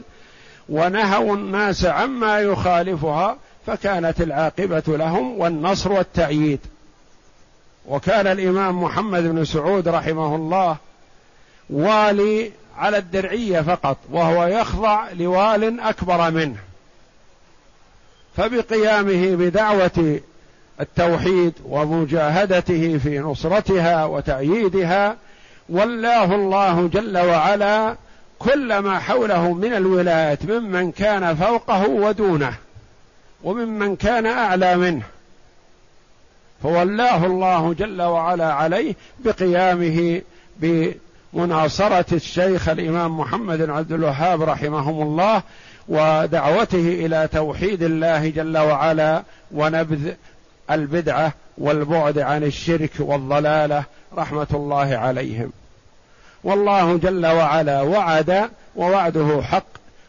ونهوا 0.68 1.36
الناس 1.36 1.84
عما 1.84 2.40
يخالفها 2.40 3.36
فكانت 3.66 4.20
العاقبة 4.20 4.82
لهم 4.86 5.38
والنصر 5.38 5.92
والتأييد. 5.92 6.60
وكان 7.86 8.26
الإمام 8.26 8.82
محمد 8.82 9.22
بن 9.22 9.44
سعود 9.44 9.88
رحمه 9.88 10.36
الله 10.36 10.76
والي 11.70 12.50
على 12.78 12.98
الدرعية 12.98 13.60
فقط 13.60 13.96
وهو 14.10 14.46
يخضع 14.46 15.10
لوال 15.10 15.80
أكبر 15.80 16.30
منه. 16.30 16.56
فبقيامه 18.36 19.36
بدعوة 19.36 20.20
التوحيد 20.80 21.52
ومجاهدته 21.64 22.98
في 22.98 23.18
نصرتها 23.18 24.04
وتأييدها 24.04 25.16
ولاه 25.68 26.34
الله 26.34 26.88
جل 26.88 27.18
وعلا 27.18 27.96
كل 28.38 28.78
ما 28.78 28.98
حوله 28.98 29.52
من 29.52 29.74
الولايات 29.74 30.44
ممن 30.44 30.92
كان 30.92 31.36
فوقه 31.36 31.88
ودونه 31.88 32.54
وممن 33.44 33.96
كان 33.96 34.26
أعلى 34.26 34.76
منه. 34.76 35.02
فولاه 36.62 37.26
الله 37.26 37.74
جل 37.74 38.02
وعلا 38.02 38.52
عليه 38.52 38.94
بقيامه 39.18 40.20
بمناصرة 41.32 42.14
الشيخ 42.14 42.68
الإمام 42.68 43.20
محمد 43.20 43.58
بن 43.58 43.70
عبد 43.70 43.92
الوهاب 43.92 44.42
رحمهم 44.42 45.02
الله 45.02 45.42
ودعوته 45.88 46.88
إلى 47.06 47.28
توحيد 47.32 47.82
الله 47.82 48.28
جل 48.28 48.58
وعلا 48.58 49.22
ونبذ 49.52 50.12
البدعة 50.70 51.32
والبعد 51.58 52.18
عن 52.18 52.44
الشرك 52.44 52.90
والضلالة 52.98 53.84
رحمة 54.16 54.46
الله 54.54 54.96
عليهم. 54.96 55.52
والله 56.44 56.96
جل 56.96 57.26
وعلا 57.26 57.82
وعد 57.82 58.50
ووعده 58.76 59.42
حق 59.42 59.66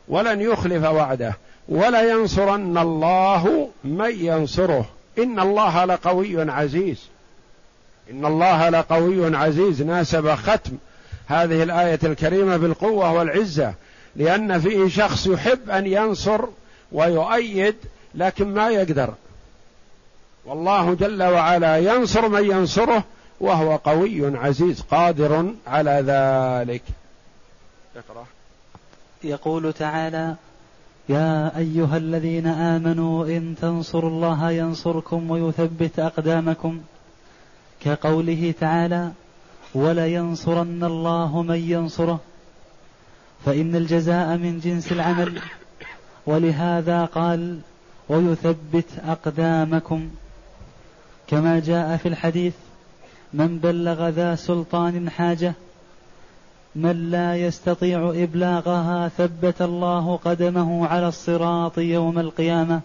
ولن 0.07 0.41
يخلف 0.41 0.83
وعده 0.83 1.33
ولا 1.69 2.11
ينصرن 2.11 2.77
الله 2.77 3.69
من 3.83 4.11
ينصره. 4.25 4.85
إن 5.17 5.39
الله 5.39 5.85
لقوي 5.85 6.51
عزيز. 6.51 6.97
إن 8.11 8.25
الله 8.25 8.69
لقوي 8.69 9.37
عزيز. 9.37 9.81
ناسب 9.81 10.35
ختم. 10.35 10.71
هذه 11.29 11.63
الآية 11.63 11.99
الكريمة 12.03 12.57
بالقوة 12.57 13.13
والعزة 13.13 13.73
لأن 14.15 14.59
فيه 14.59 14.87
شخص 14.87 15.27
يحب 15.27 15.69
أن 15.69 15.87
ينصر 15.87 16.45
ويؤيد 16.91 17.75
لكن 18.15 18.53
ما 18.53 18.69
يقدر. 18.69 19.13
والله 20.45 20.93
جل 20.93 21.23
وعلا 21.23 21.77
ينصر 21.77 22.27
من 22.27 22.51
ينصره 22.51 23.03
وهو 23.39 23.75
قوي 23.75 24.37
عزيز 24.37 24.81
قادر 24.81 25.53
على 25.67 25.91
ذلك. 25.91 26.81
اقرأ. 27.95 28.25
يقول 29.23 29.73
تعالى 29.73 30.35
يا 31.09 31.57
أيها 31.57 31.97
الذين 31.97 32.47
آمنوا 32.47 33.25
إن 33.25 33.55
تنصروا 33.61 34.09
الله 34.09 34.51
ينصركم 34.51 35.31
ويثبت 35.31 35.99
أقدامكم 35.99 36.81
كقوله 37.85 38.53
تعالى 38.59 39.11
ولينصرن 39.73 40.83
الله 40.83 41.41
من 41.41 41.71
ينصره. 41.71 42.19
فإن 43.45 43.75
الجزاء 43.75 44.37
من 44.37 44.59
جنس 44.59 44.91
العمل. 44.91 45.41
ولهذا 46.25 47.05
قال 47.05 47.59
ويثبت 48.09 48.85
أقدامكم. 49.07 50.09
كما 51.27 51.59
جاء 51.59 51.97
في 51.97 52.07
الحديث 52.07 52.53
من 53.33 53.57
بلغ 53.57 54.09
ذا 54.09 54.35
سلطان 54.35 55.09
حاجة 55.09 55.53
من 56.75 57.11
لا 57.11 57.35
يستطيع 57.35 58.13
إبلاغها 58.15 59.07
ثبت 59.07 59.61
الله 59.61 60.19
قدمه 60.25 60.87
على 60.87 61.07
الصراط 61.07 61.77
يوم 61.77 62.19
القيامة. 62.19 62.81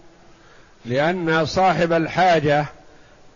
لأن 0.85 1.45
صاحب 1.45 1.93
الحاجة 1.93 2.65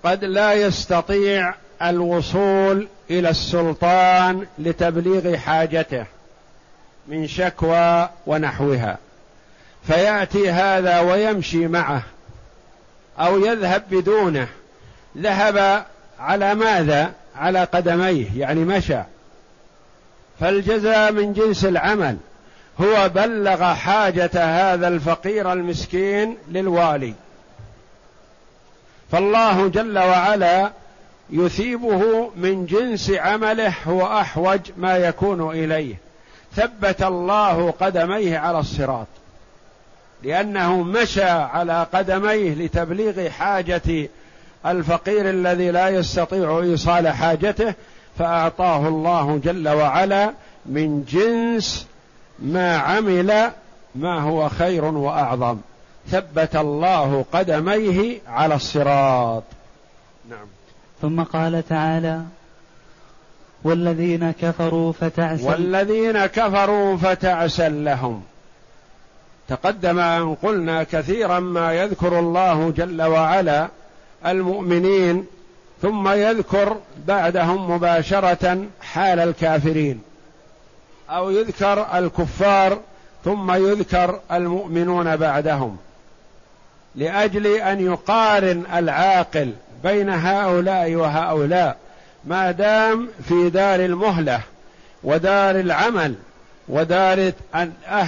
قد 0.03 0.23
لا 0.23 0.53
يستطيع 0.53 1.53
الوصول 1.83 2.87
إلى 3.09 3.29
السلطان 3.29 4.47
لتبليغ 4.59 5.37
حاجته 5.37 6.05
من 7.07 7.27
شكوى 7.27 8.09
ونحوها. 8.27 8.97
فيأتي 9.87 10.51
هذا 10.51 10.99
ويمشي 10.99 11.67
معه 11.67 12.03
أو 13.19 13.45
يذهب 13.45 13.83
بدونه. 13.91 14.47
ذهب 15.17 15.85
على 16.19 16.55
ماذا؟ 16.55 17.13
على 17.35 17.63
قدميه 17.63 18.27
يعني 18.37 18.59
مشى. 18.59 18.99
فالجزاء 20.39 21.11
من 21.11 21.33
جنس 21.33 21.65
العمل. 21.65 22.17
هو 22.81 23.09
بلغ 23.09 23.73
حاجة 23.73 24.29
هذا 24.33 24.87
الفقير 24.87 25.53
المسكين 25.53 26.37
للوالي. 26.47 27.13
فالله 29.11 29.67
جل 29.67 29.97
وعلا 29.97 30.71
يثيبه 31.31 32.29
من 32.35 32.65
جنس 32.65 33.11
عمله 33.11 33.73
هو 33.87 34.07
أحوج 34.07 34.59
ما 34.77 34.97
يكون 34.97 35.49
إليه. 35.49 35.95
ثبت 36.55 37.03
الله 37.03 37.71
قدميه 37.71 38.37
على 38.37 38.59
الصراط. 38.59 39.07
لأنه 40.23 40.81
مشى 40.81 41.29
على 41.29 41.87
قدميه 41.93 42.53
لتبليغ 42.53 43.29
حاجة 43.29 44.09
الفقير 44.65 45.29
الذي 45.29 45.71
لا 45.71 45.89
يستطيع 45.89 46.59
إيصال 46.59 47.07
حاجته 47.07 47.73
فأعطاه 48.17 48.87
الله 48.87 49.41
جل 49.43 49.69
وعلا 49.69 50.33
من 50.65 51.03
جنس 51.03 51.87
ما 52.39 52.77
عمل 52.77 53.51
ما 53.95 54.19
هو 54.19 54.49
خير 54.49 54.85
وأعظم. 54.85 55.57
ثبت 56.11 56.55
الله 56.55 57.25
قدميه 57.33 58.19
على 58.27 58.55
الصراط. 58.55 59.43
نعم. 60.29 60.58
ثم 61.01 61.23
قال 61.23 61.67
تعالى 61.67 62.21
والذين 63.63 64.31
كفروا 64.31 64.91
فتعسا 64.91 65.47
والذين 65.47 66.25
كفروا 66.25 66.97
فتعسا 66.97 67.69
لهم. 67.69 68.23
تقدم 69.47 69.99
أن 69.99 70.35
قلنا 70.35 70.83
كثيرا 70.83 71.39
ما 71.39 71.73
يذكر 71.73 72.19
الله 72.19 72.73
جل 72.77 73.01
وعلا 73.01 73.67
المؤمنين 74.25 75.25
ثم 75.81 76.09
يذكر 76.09 76.77
بعدهم 77.07 77.71
مباشرة 77.71 78.65
حال 78.81 79.19
الكافرين. 79.19 80.01
أو 81.09 81.29
يذكر 81.29 81.97
الكفار 81.97 82.79
ثم 83.25 83.51
يذكر 83.51 84.19
المؤمنون 84.31 85.15
بعدهم. 85.15 85.77
لأجل 86.95 87.47
أن 87.47 87.79
يقارن 87.79 88.63
العاقل 88.75 89.53
بين 89.83 90.09
هؤلاء 90.09 90.95
وهؤلاء 90.95 91.77
ما 92.25 92.51
دام 92.51 93.09
في 93.27 93.49
دار 93.49 93.79
المهلة 93.79 94.41
ودار 95.03 95.55
العمل 95.55 96.15
ودار 96.67 97.31
أه 97.55 98.07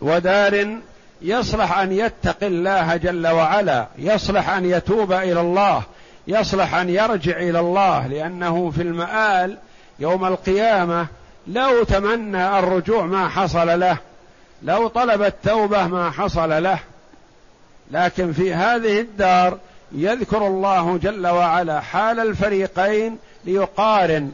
ودار 0.00 0.78
يصلح 1.22 1.78
أن 1.78 1.92
يتقي 1.92 2.46
الله 2.46 2.96
جل 2.96 3.26
وعلا 3.26 3.86
يصلح 3.98 4.50
أن 4.50 4.64
يتوب 4.64 5.12
إلى 5.12 5.40
الله 5.40 5.82
يصلح 6.28 6.74
أن 6.74 6.88
يرجع 6.88 7.36
إلى 7.36 7.60
الله 7.60 8.06
لأنه 8.06 8.70
في 8.70 8.82
المآل 8.82 9.56
يوم 9.98 10.24
القيامة 10.24 11.06
لو 11.46 11.84
تمنى 11.84 12.58
الرجوع 12.58 13.06
ما 13.06 13.28
حصل 13.28 13.80
له 13.80 13.96
لو 14.62 14.88
طلب 14.88 15.22
التوبة 15.22 15.86
ما 15.86 16.10
حصل 16.10 16.62
له. 16.62 16.78
لكن 17.90 18.32
في 18.32 18.54
هذه 18.54 19.00
الدار 19.00 19.58
يذكر 19.92 20.46
الله 20.46 20.98
جل 20.98 21.26
وعلا 21.26 21.80
حال 21.80 22.20
الفريقين 22.20 23.18
ليقارن 23.44 24.32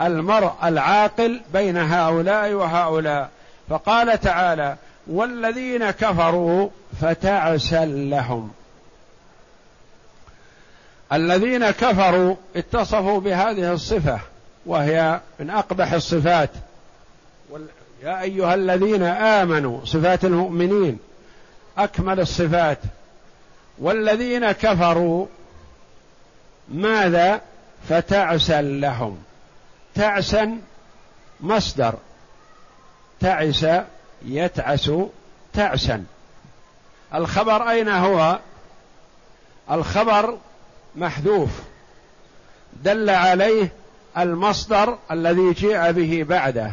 المرء 0.00 0.52
العاقل 0.64 1.40
بين 1.52 1.76
هؤلاء 1.76 2.52
وهؤلاء. 2.52 3.30
فقال 3.68 4.20
تعالى 4.20 4.76
والذين 5.06 5.90
كفروا 5.90 6.68
فتعسا 7.00 7.84
لهم. 7.84 8.50
الذين 11.12 11.70
كفروا 11.70 12.36
اتصفوا 12.56 13.20
بهذه 13.20 13.72
الصفة 13.72 14.20
وهي 14.66 15.20
من 15.40 15.50
أقبح 15.50 15.92
الصفات. 15.92 16.50
يا 18.02 18.20
أيها 18.20 18.54
الذين 18.54 19.02
آمنوا 19.02 19.84
صفات 19.84 20.24
المؤمنين 20.24 20.98
أكمل 21.78 22.20
الصفات. 22.20 22.78
والذين 23.80 24.52
كفروا 24.52 25.26
ماذا 26.68 27.40
فتعسا 27.88 28.62
لهم 28.62 29.18
تعسا 29.94 30.58
مصدر 31.40 31.94
تعس 33.20 33.66
يتعس 34.24 34.90
تعسا 35.52 36.04
الخبر 37.14 37.70
أين 37.70 37.88
هو 37.88 38.38
الخبر 39.70 40.38
محذوف 40.96 41.50
دل 42.84 43.10
عليه 43.10 43.72
المصدر 44.18 44.98
الذي 45.10 45.52
جاء 45.52 45.92
به 45.92 46.24
بعده 46.28 46.72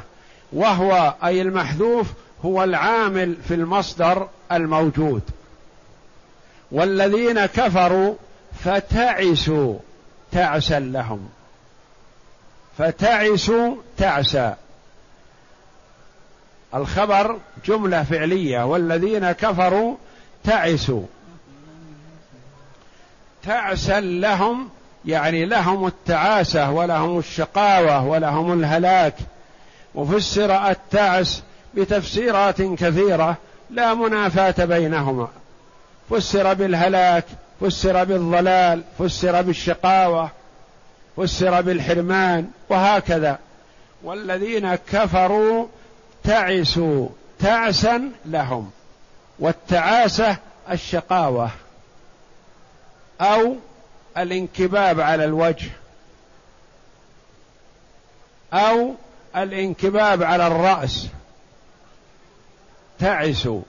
وهو 0.53 1.13
أي 1.23 1.41
المحذوف 1.41 2.07
هو 2.45 2.63
العامل 2.63 3.35
في 3.47 3.53
المصدر 3.53 4.27
الموجود 4.51 5.21
والذين 6.71 7.45
كفروا 7.45 8.15
فتعسوا 8.63 9.75
تعسا 10.31 10.79
لهم. 10.79 11.29
فتعسوا 12.77 13.75
تعسا. 13.97 14.55
الخبر 16.75 17.39
جملة 17.65 18.03
فعلية. 18.03 18.65
والذين 18.65 19.31
كفروا 19.31 19.95
تعسوا. 20.43 21.03
تعسا 23.43 23.99
لهم 23.99 24.69
يعني 25.05 25.45
لهم 25.45 25.87
التعاسة 25.87 26.71
ولهم 26.71 27.19
الشقاوة 27.19 28.05
ولهم 28.05 28.59
الهلاك. 28.59 29.15
وفسر 29.95 30.69
التعس 30.69 31.43
بتفسيرات 31.73 32.61
كثيرة 32.61 33.37
لا 33.69 33.93
منافاة 33.93 34.65
بينهما. 34.65 35.27
فسر 36.09 36.53
بالهلاك 36.53 37.25
فسر 37.61 38.03
بالضلال 38.03 38.83
فسر 38.99 39.41
بالشقاوة 39.41 40.31
فسر 41.17 41.61
بالحرمان 41.61 42.51
وهكذا. 42.69 43.39
والذين 44.03 44.75
كفروا 44.75 45.67
تعسوا 46.23 47.09
تعسا 47.39 48.11
لهم 48.25 48.71
والتعاسة 49.39 50.37
الشقاوة 50.71 51.51
أو 53.21 53.55
الانكباب 54.17 54.99
على 55.01 55.25
الوجه 55.25 55.69
أو 58.53 58.95
الانكباب 59.35 60.23
على 60.23 60.47
الرأس. 60.47 61.07
تعسوا. 62.99 63.61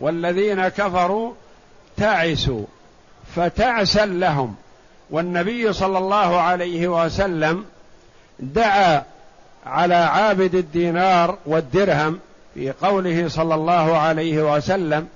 والذين 0.00 0.68
كفروا 0.68 1.32
تعسوا 1.96 2.64
فتعسا 3.36 4.06
لهم. 4.06 4.54
والنبي 5.10 5.72
صلى 5.72 5.98
الله 5.98 6.40
عليه 6.40 6.88
وسلم 6.88 7.64
دعا 8.40 9.02
على 9.66 9.94
عابد 9.94 10.54
الدينار 10.54 11.38
والدرهم 11.46 12.18
في 12.54 12.72
قوله 12.72 13.28
صلى 13.28 13.54
الله 13.54 13.96
عليه 13.96 14.56
وسلم 14.56 15.08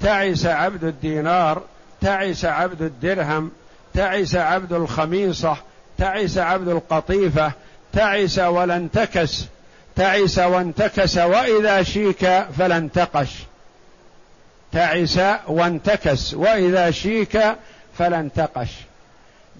تعس 0.00 0.46
عبد 0.46 0.84
الدينار 0.84 1.62
تعس 2.00 2.44
عبد 2.44 2.82
الدرهم 2.82 3.50
تعس 3.94 4.34
عبد 4.34 4.72
الخميصة 4.72 5.56
تعس 5.98 6.38
عبد 6.38 6.68
القطيفة 6.68 7.52
تعس 7.92 8.38
ولا 8.38 8.76
انتكس 8.76 9.46
تعس 9.96 10.38
وانتكس 10.38 11.18
وإذا 11.18 11.82
شيك 11.82 12.44
فلا 12.58 12.76
انتقش 12.76 13.28
تعس 14.74 15.20
وانتكس 15.48 16.34
وإذا 16.34 16.90
شيك 16.90 17.40
فلا 17.98 18.20
انتقش 18.20 18.70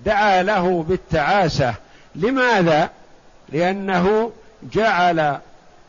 دعا 0.04 0.42
له 0.42 0.82
بالتعاسه 0.82 1.74
لماذا؟ 2.14 2.90
لأنه 3.48 4.32
جعل 4.72 5.38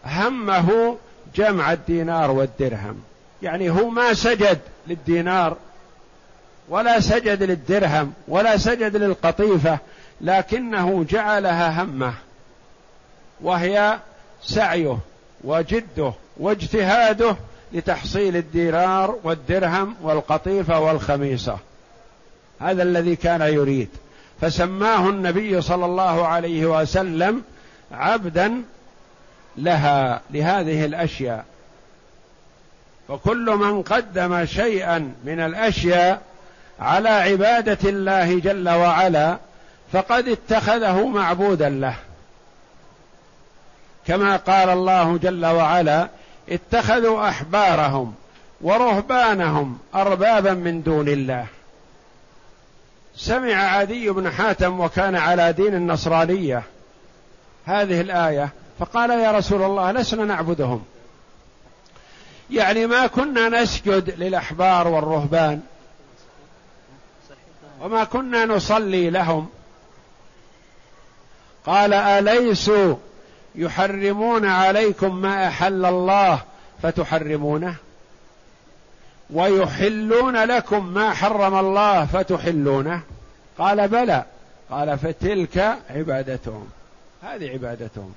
همه 0.06 0.98
جمع 1.36 1.74
الدينار 1.74 2.32
والدرهم. 2.32 3.02
يعني 3.42 3.70
هو 3.70 3.90
ما 3.90 4.14
سجد 4.14 4.60
للدينار 4.88 5.58
ولا 6.70 7.00
سجد 7.00 7.44
للدرهم 7.44 8.14
ولا 8.28 8.58
سجد 8.58 8.96
للقطيفة 8.96 9.80
لكنه 10.22 11.06
جعلها 11.10 11.84
همه. 11.84 12.14
وهي 13.42 14.00
سعيه 14.44 14.98
وجده 15.44 16.14
واجتهاده 16.38 17.36
لتحصيل 17.73 18.36
الدينار 18.36 19.15
والدرهم 19.23 19.95
والقطيفة 20.01 20.80
والخميصة. 20.80 21.58
هذا 22.62 22.84
الذي 22.84 23.15
كان 23.15 23.41
يريد. 23.41 23.89
فسماه 24.41 25.10
النبي 25.10 25.62
صلى 25.62 25.86
الله 25.86 26.28
عليه 26.28 26.65
وسلم 26.65 27.41
عبدا 27.91 28.62
لها 29.58 30.21
لهذه 30.30 30.86
الأشياء. 30.86 31.45
فكل 33.08 33.45
من 33.45 33.82
قدم 33.82 34.45
شيئا 34.45 35.13
من 35.23 35.39
الأشياء 35.39 36.21
على 36.80 37.10
عبادة 37.10 37.89
الله 37.89 38.39
جل 38.39 38.69
وعلا 38.69 39.38
فقد 39.93 40.28
اتخذه 40.28 41.08
معبودا 41.08 41.69
له. 41.69 41.95
كما 44.08 44.36
قال 44.38 44.69
الله 44.69 45.17
جل 45.17 45.45
وعلا 45.45 46.08
اتخذوا 46.50 47.30
أحبارهم 47.30 48.16
ورهبانهم 48.62 49.78
أربابا 49.96 50.54
من 50.54 50.82
دون 50.82 51.08
الله. 51.08 51.46
سمع 53.16 53.54
عدي 53.54 54.10
بن 54.10 54.32
حاتم 54.32 54.80
وكان 54.80 55.16
على 55.16 55.54
دين 55.54 55.76
النصرانية 55.76 56.64
هذه 57.66 58.02
الآية 58.02 58.50
فقال 58.80 59.10
يا 59.10 59.32
رسول 59.32 59.64
الله 59.64 59.92
لسنا 59.92 60.26
نعبدهم. 60.26 60.84
يعني 62.50 62.88
ما 62.88 63.08
كنا 63.08 63.50
نسجد 63.50 64.20
للأحبار 64.20 64.88
والرهبان 64.88 65.62
وما 67.82 68.04
كنا 68.04 68.46
نصلي 68.46 69.10
لهم. 69.10 69.50
قال 71.66 71.94
أليسوا 71.94 72.96
يحرمون 73.58 74.46
عليكم 74.46 75.15
ما 75.15 75.48
أحل 75.48 75.86
الله 75.86 76.41
فتحرمونه. 76.84 77.76
ويحلون 79.30 80.44
لكم 80.44 80.94
ما 80.94 81.13
حرم 81.13 81.60
الله 81.60 82.06
فتحلونه. 82.06 83.02
قال 83.58 83.88
بلى. 83.88 84.24
قال 84.70 84.98
فتلك 84.98 85.78
عبادتهم. 85.89 86.68
هذه 87.24 87.50
عبادتهم. 87.50 88.13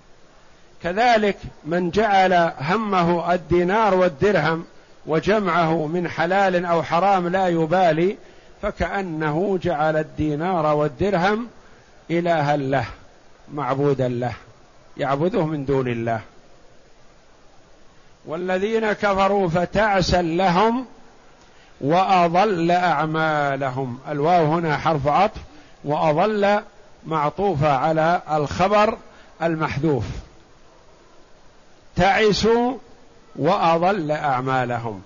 كذلك 0.82 1.36
من 1.64 1.90
جعل 1.90 2.52
همه 2.60 3.34
الدينار 3.34 3.94
والدرهم 3.94 4.64
وجمعه 5.06 5.86
من 5.86 6.08
حلال 6.08 6.64
أو 6.64 6.82
حرام 6.82 7.28
لا 7.28 7.48
يبالي 7.48 8.16
فكأنه 8.62 9.58
جعل 9.62 9.96
الدينار 9.96 10.76
والدرهم 10.76 11.48
إلها 12.10 12.56
له 12.56 12.84
معبودا 13.52 14.08
له. 14.08 14.32
يعبده 14.98 15.44
من 15.44 15.64
دون 15.64 15.88
الله. 15.88 16.20
والذين 18.26 18.92
كفروا 18.92 19.48
فتعسا 19.48 20.22
لهم 20.22 20.86
وأضل 21.80 22.70
أعمالهم. 22.70 23.98
الواو 24.08 24.44
هنا 24.44 24.76
حرف 24.76 25.06
عطف 25.06 25.40
وأضل 25.84 26.60
معطوفه 27.06 27.76
على 27.76 28.22
الخبر 28.32 28.98
المحذوف. 29.42 30.04
تعسوا 31.96 32.74
وأضل 33.36 34.10
أعمالهم 34.10 35.02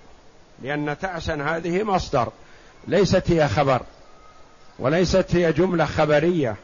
لأن 0.63 0.97
تعسا 1.01 1.35
هذه 1.35 1.83
مصدر 1.83 2.29
ليست 2.87 3.31
هي 3.31 3.49
خبر 3.49 3.83
وليست 4.79 5.27
هي 5.35 5.53
جملة 5.53 5.85
خبرية. 5.85 6.57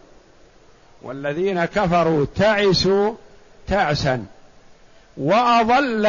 والذين 1.02 1.64
كفروا 1.64 2.26
تعسوا 2.36 3.14
تعسا 3.68 4.24
وأضل 5.16 6.08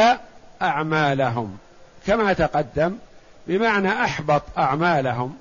أعمالهم 0.62 1.56
كما 2.06 2.32
تقدم 2.32 2.96
بمعنى 3.46 4.04
أحبط 4.04 4.42
أعمالهم 4.58 5.34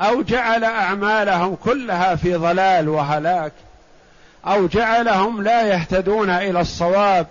أو 0.00 0.22
جعل 0.22 0.64
أعمالهم 0.64 1.54
كلها 1.54 2.16
في 2.16 2.34
ضلال 2.34 2.88
وهلاك 2.88 3.52
أو 4.46 4.66
جعلهم 4.66 5.42
لا 5.42 5.62
يهتدون 5.62 6.30
إلى 6.30 6.60
الصواب 6.60 7.26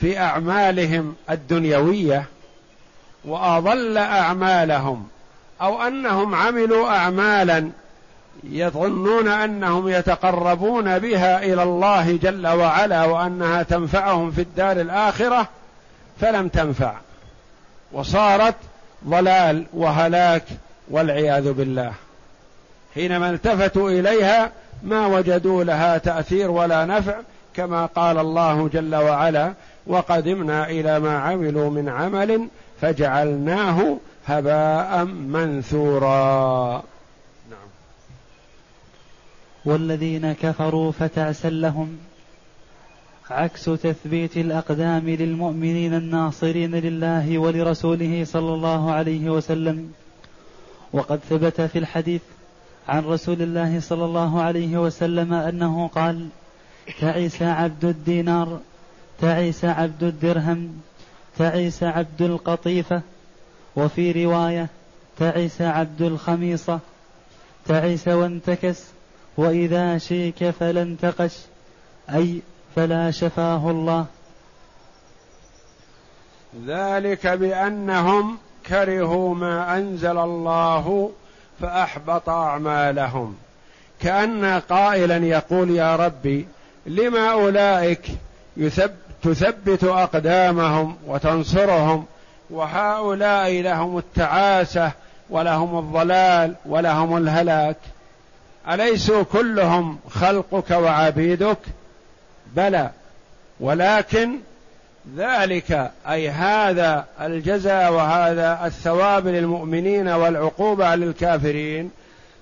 في 0.00 0.18
أعمالهم 0.18 1.16
الدنيوية 1.30 2.24
وأضل 3.24 3.98
أعمالهم 3.98 5.08
أو 5.60 5.82
أنهم 5.82 6.34
عملوا 6.34 6.88
اعمالا 6.88 7.70
يظنون 8.44 9.28
أنهم 9.28 9.88
يتقربون 9.88 10.98
بها 10.98 11.42
إلى 11.42 11.62
الله 11.62 12.16
جل 12.16 12.46
وعلا 12.46 13.04
وأنها 13.04 13.62
تنفعهم 13.62 14.30
في 14.30 14.40
الدار 14.40 14.80
الآخرة 14.80 15.48
فلم 16.20 16.48
تنفع. 16.48 16.94
وصارت 17.92 18.54
ضلال 19.08 19.66
وهلاك 19.72 20.44
والعياذ 20.90 21.52
بالله. 21.52 21.92
حينما 22.94 23.30
التفتوا 23.30 23.90
إليها 23.90 24.50
ما 24.82 25.06
وجدوا 25.06 25.64
لها 25.64 25.98
تأثير 25.98 26.50
ولا 26.50 26.84
نفع 26.84 27.14
كما 27.54 27.86
قال 27.86 28.18
الله 28.18 28.68
جل 28.68 28.94
وعلا 28.94 29.52
وقدمنا 29.86 30.70
إلى 30.70 31.00
ما 31.00 31.18
عملوا 31.18 31.70
من 31.70 31.88
عمل 31.88 32.48
فجعلناه 32.80 33.96
هباء 34.26 35.04
منثورا. 35.04 36.82
والذين 39.66 40.32
كفروا 40.32 40.92
فتعسا 40.92 41.50
لهم 41.50 41.96
عكس 43.30 43.64
تثبيت 43.64 44.36
الأقدام 44.36 45.08
للمؤمنين 45.08 45.94
الناصرين 45.94 46.74
لله 46.74 47.38
ولرسوله 47.38 48.24
صلى 48.24 48.54
الله 48.54 48.92
عليه 48.92 49.30
وسلم. 49.30 49.92
وقد 50.92 51.20
ثبت 51.30 51.60
في 51.60 51.78
الحديث 51.78 52.22
عن 52.88 53.04
رسول 53.04 53.42
الله 53.42 53.80
صلى 53.80 54.04
الله 54.04 54.42
عليه 54.42 54.80
وسلم 54.80 55.32
أنه 55.32 55.88
قال 55.88 56.28
تعس 57.00 57.42
عبد 57.42 57.84
الدينار 57.84 58.60
تعس 59.20 59.64
عبد 59.64 60.04
الدرهم 60.04 60.80
تعس 61.38 61.82
عبد 61.82 62.22
القطيفة 62.22 63.02
وفي 63.76 64.24
رواية 64.24 64.68
تعس 65.18 65.62
عبد 65.62 66.02
الخميصة 66.02 66.80
تعس 67.66 68.08
وانتكس 68.08 68.95
وإذا 69.36 69.98
شيك 69.98 70.50
فلا 70.50 70.82
انتقش 70.82 71.38
أي 72.14 72.40
فلا 72.76 73.10
شفاه 73.10 73.70
الله. 73.70 74.06
ذلك 76.66 77.26
بأنهم 77.26 78.38
كرهوا 78.66 79.34
ما 79.34 79.78
أنزل 79.78 80.18
الله 80.18 81.10
فأحبط 81.60 82.28
أعمالهم. 82.28 83.36
كأن 84.00 84.60
قائلا 84.60 85.16
يقول 85.16 85.70
يا 85.70 85.96
ربي 85.96 86.48
لما 86.86 87.32
أولئك 87.32 88.06
يثب 88.56 88.90
تثبت 89.22 89.84
أقدامهم 89.84 90.96
وتنصرهم 91.06 92.04
وهؤلاء 92.50 93.50
لهم 93.50 93.98
التعاسة 93.98 94.92
ولهم 95.30 95.78
الضلال 95.78 96.54
ولهم 96.66 97.16
الهلاك. 97.16 97.76
اليسوا 98.68 99.22
كلهم 99.22 99.98
خلقك 100.10 100.70
وعبيدك؟ 100.70 101.58
بلى. 102.56 102.90
ولكن 103.60 104.38
ذلك 105.16 105.90
أي 106.08 106.28
هذا 106.28 107.06
الجزاء 107.20 107.92
وهذا 107.92 108.66
الثواب 108.66 109.26
للمؤمنين 109.26 110.08
والعقوبة 110.08 110.94
للكافرين 110.94 111.90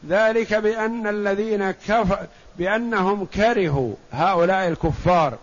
ذلك 0.08 0.54
بأن 0.54 1.06
الذين 1.06 1.70
كفر 1.70 2.18
بأنهم 2.58 3.26
كرهوا 3.26 3.94
هؤلاء 4.12 4.68
الكفار 4.68 5.38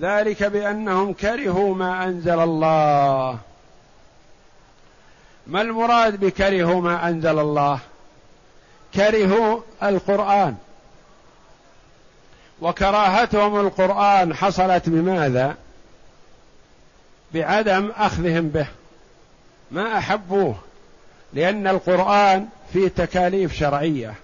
ذلك 0.00 0.42
بأنهم 0.42 1.12
كرهوا 1.12 1.74
ما 1.74 2.04
أنزل 2.04 2.40
الله. 2.40 3.38
ما 5.46 5.62
المراد 5.62 6.20
بكرهوا 6.24 6.80
ما 6.80 7.08
أنزل 7.08 7.38
الله؟ 7.38 7.78
كرهوا 8.94 9.60
القرآن. 9.82 10.56
وكراهتهم 12.60 13.60
القرآن 13.60 14.34
حصلت 14.34 14.88
بماذا؟ 14.88 15.56
بعدم 17.34 17.92
أخذهم 17.96 18.48
به. 18.48 18.66
ما 19.70 19.98
أحبوه. 19.98 20.54
لأن 21.32 21.66
القرآن 21.66 22.48
فيه 22.72 22.88
تكاليف 22.88 23.54
شرعية. 23.54 24.14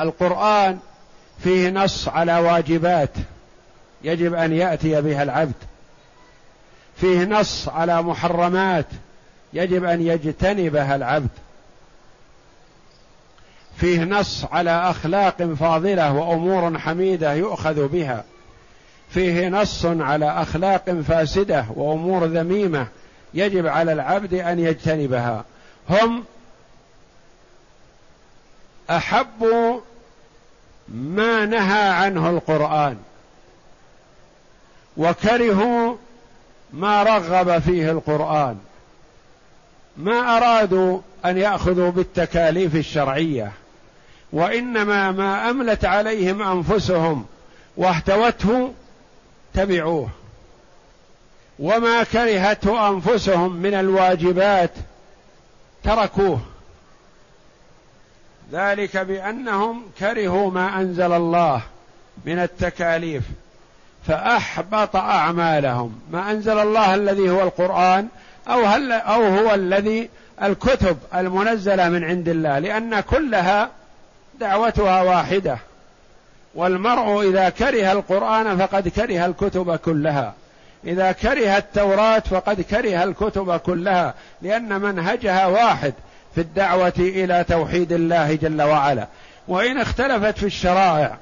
القرآن 0.00 0.78
فيه 1.42 1.70
نص 1.70 2.08
على 2.08 2.38
واجبات 2.38 3.10
يجب 4.04 4.34
أن 4.34 4.52
يأتي 4.52 5.00
بها 5.00 5.22
العبد. 5.22 5.54
فيه 6.96 7.24
نص 7.24 7.68
على 7.68 8.02
محرمات 8.02 8.86
يجب 9.52 9.84
أن 9.84 10.06
يجتنبها 10.06 10.96
العبد. 10.96 11.28
فيه 13.76 14.04
نص 14.04 14.44
على 14.44 14.90
أخلاق 14.90 15.42
فاضلة 15.42 16.12
وأمور 16.12 16.78
حميدة 16.78 17.32
يؤخذ 17.34 17.88
بها. 17.88 18.24
فيه 19.10 19.48
نص 19.48 19.86
على 19.86 20.30
أخلاق 20.30 20.90
فاسدة 20.90 21.66
وأمور 21.74 22.24
ذميمة 22.24 22.86
يجب 23.34 23.66
على 23.66 23.92
العبد 23.92 24.34
أن 24.34 24.58
يجتنبها. 24.58 25.44
هم 25.90 26.24
احبوا 28.90 29.80
ما 30.88 31.46
نهى 31.46 31.88
عنه 31.88 32.30
القرآن 32.30 32.96
وكرهوا 34.96 35.96
ما 36.72 37.02
رغب 37.02 37.58
فيه 37.58 37.90
القرآن. 37.90 38.58
ما 39.96 40.36
أرادوا 40.36 41.00
أن 41.24 41.38
يأخذوا 41.38 41.90
بالتكاليف 41.90 42.74
الشرعية. 42.76 43.52
وإنما 44.32 45.12
ما 45.12 45.50
أملت 45.50 45.84
عليهم 45.84 46.42
أنفسهم 46.42 47.26
واهتوته 47.76 48.72
تبعوه. 49.54 50.08
وما 51.58 52.02
كرهته 52.02 52.88
أنفسهم 52.88 53.52
من 53.56 53.74
الواجبات 53.74 54.70
تركوه. 55.84 56.40
ذلك 58.52 58.96
بأنهم 58.96 59.82
كرهوا 59.98 60.50
ما 60.50 60.80
أنزل 60.80 61.12
الله 61.12 61.62
من 62.26 62.38
التكاليف 62.38 63.24
فأحبط 64.06 64.96
أعمالهم. 64.96 66.00
ما 66.10 66.30
أنزل 66.30 66.58
الله 66.58 66.94
الذي 66.94 67.30
هو 67.30 67.42
القرآن 67.42 68.08
أو 68.48 68.64
هل 68.64 68.92
أو 68.92 69.22
هو 69.22 69.54
الذي 69.54 70.08
الكتب 70.42 70.98
المنزلة 71.14 71.88
من 71.88 72.04
عند 72.04 72.28
الله 72.28 72.58
لأن 72.58 73.00
كلها 73.00 73.70
دعوتها 74.40 75.02
واحدة. 75.02 75.58
والمرء 76.54 77.28
إذا 77.30 77.48
كره 77.48 77.92
القرآن 77.92 78.58
فقد 78.58 78.88
كره 78.88 79.26
الكتب 79.26 79.76
كلها. 79.76 80.34
إذا 80.84 81.12
كره 81.12 81.56
التوراة 81.56 82.18
فقد 82.18 82.60
كره 82.60 83.04
الكتب 83.04 83.56
كلها. 83.56 84.14
لأن 84.42 84.80
منهجها 84.80 85.46
واحد 85.46 85.94
في 86.34 86.40
الدعوة 86.40 86.92
إلى 86.98 87.44
توحيد 87.48 87.92
الله 87.92 88.34
جل 88.34 88.62
وعلا. 88.62 89.06
وإن 89.48 89.78
اختلفت 89.78 90.38
في 90.38 90.46
الشرائع 90.46 91.16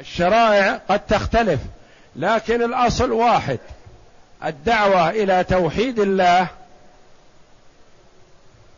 الشرائع 0.00 0.80
قد 0.88 1.00
تختلف 1.00 1.60
لكن 2.16 2.62
الأصل 2.62 3.12
واحد. 3.12 3.58
الدعوة 4.44 5.10
إلى 5.10 5.44
توحيد 5.44 5.98
الله 5.98 6.48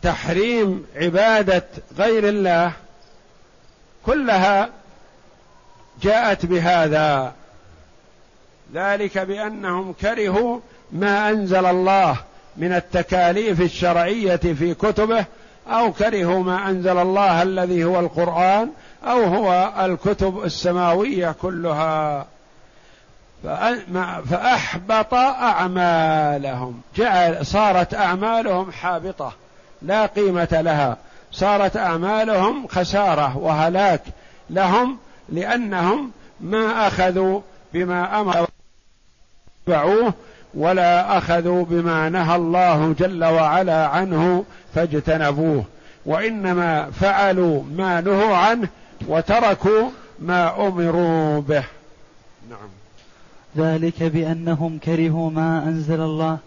تحريم 0.03 0.87
عبادة 0.97 1.65
غير 1.99 2.29
الله 2.29 2.73
كلها 4.07 4.69
جاءت 6.03 6.47
بهذا. 6.47 7.33
ذلك 8.75 9.19
بأنهم 9.19 9.93
كرهوا 9.93 10.61
ما 10.93 11.31
أنزل 11.31 11.67
الله 11.67 12.17
من 12.57 12.73
التكاليف 12.73 13.61
الشرعية 13.61 14.37
في 14.37 14.75
كتبه 14.75 15.25
أو 15.69 15.93
كرهوا 15.93 16.43
ما 16.43 16.71
أنزل 16.71 16.99
الله 16.99 17.43
الذي 17.43 17.85
هو 17.85 18.01
القرآن 18.01 18.71
أو 19.05 19.25
هو 19.25 19.73
الكتب 19.85 20.45
السماوية 20.45 21.35
كلها. 21.43 22.27
فأحبط 24.31 25.15
أعمالهم. 25.15 26.81
جعل 26.97 27.47
صارت 27.47 27.95
أعمالهم 27.95 28.73
حابطة. 28.73 29.33
لا 29.83 30.07
قيمة 30.07 30.49
لها. 30.53 30.97
صارت 31.33 31.77
أعمالهم 31.77 32.67
خسارة 32.67 33.37
وهلاك 33.37 34.03
لهم 34.51 34.97
لأنهم 35.29 36.11
ما 36.41 36.87
أخذوا 36.87 37.41
بما 37.75 38.21
أمر 38.21 38.47
اتبعوه 39.69 40.15
ولا 40.55 41.19
أخذوا 41.19 41.65
بما 41.65 42.09
نهى 42.09 42.37
الله 42.37 42.95
جل 42.99 43.25
وعلا 43.25 43.87
عنه 43.87 44.45
فاجتنبوه. 44.75 45.65
وإنما 46.07 46.91
فعلوا 46.91 47.63
ما 47.63 48.01
نهوا 48.01 48.37
عنه 48.37 48.69
وتركوا 49.09 49.91
ما 50.19 50.67
أمروا 50.67 51.41
به. 51.41 51.65
نعم. 52.51 52.69
ذلك 53.57 54.03
بأنهم 54.03 54.79
كرهوا 54.79 55.31
ما 55.31 55.63
أنزل 55.63 56.01
الله 56.01 56.39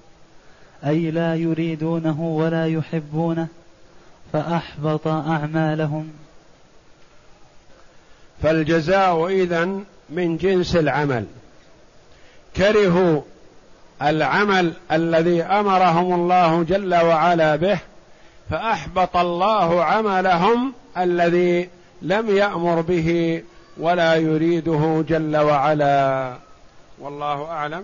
أي 0.86 1.12
لا 1.12 1.36
يريدونه 1.36 2.22
ولا 2.22 2.68
يحبونه 2.68 3.48
فأحبط 4.34 5.08
أعمالهم. 5.08 6.12
فالجزاء 8.44 9.28
إذن 9.28 9.84
من 10.10 10.38
جنس 10.38 10.76
العمل. 10.76 11.26
كرهوا 12.56 13.22
العمل 14.02 14.74
الذي 14.92 15.44
أمرهم 15.44 16.14
الله 16.14 16.64
جل 16.64 16.96
وعلا 16.96 17.56
به 17.56 17.80
فأحبط 18.50 19.18
الله 19.18 19.84
عملهم 19.84 20.74
الذي 20.98 21.70
لم 22.02 22.38
يأمر 22.38 22.82
به 22.82 23.44
ولا 23.78 24.16
يريده 24.16 25.06
جل 25.10 25.38
وعلا. 25.38 26.34
والله 27.00 27.46
أعلم. 27.46 27.84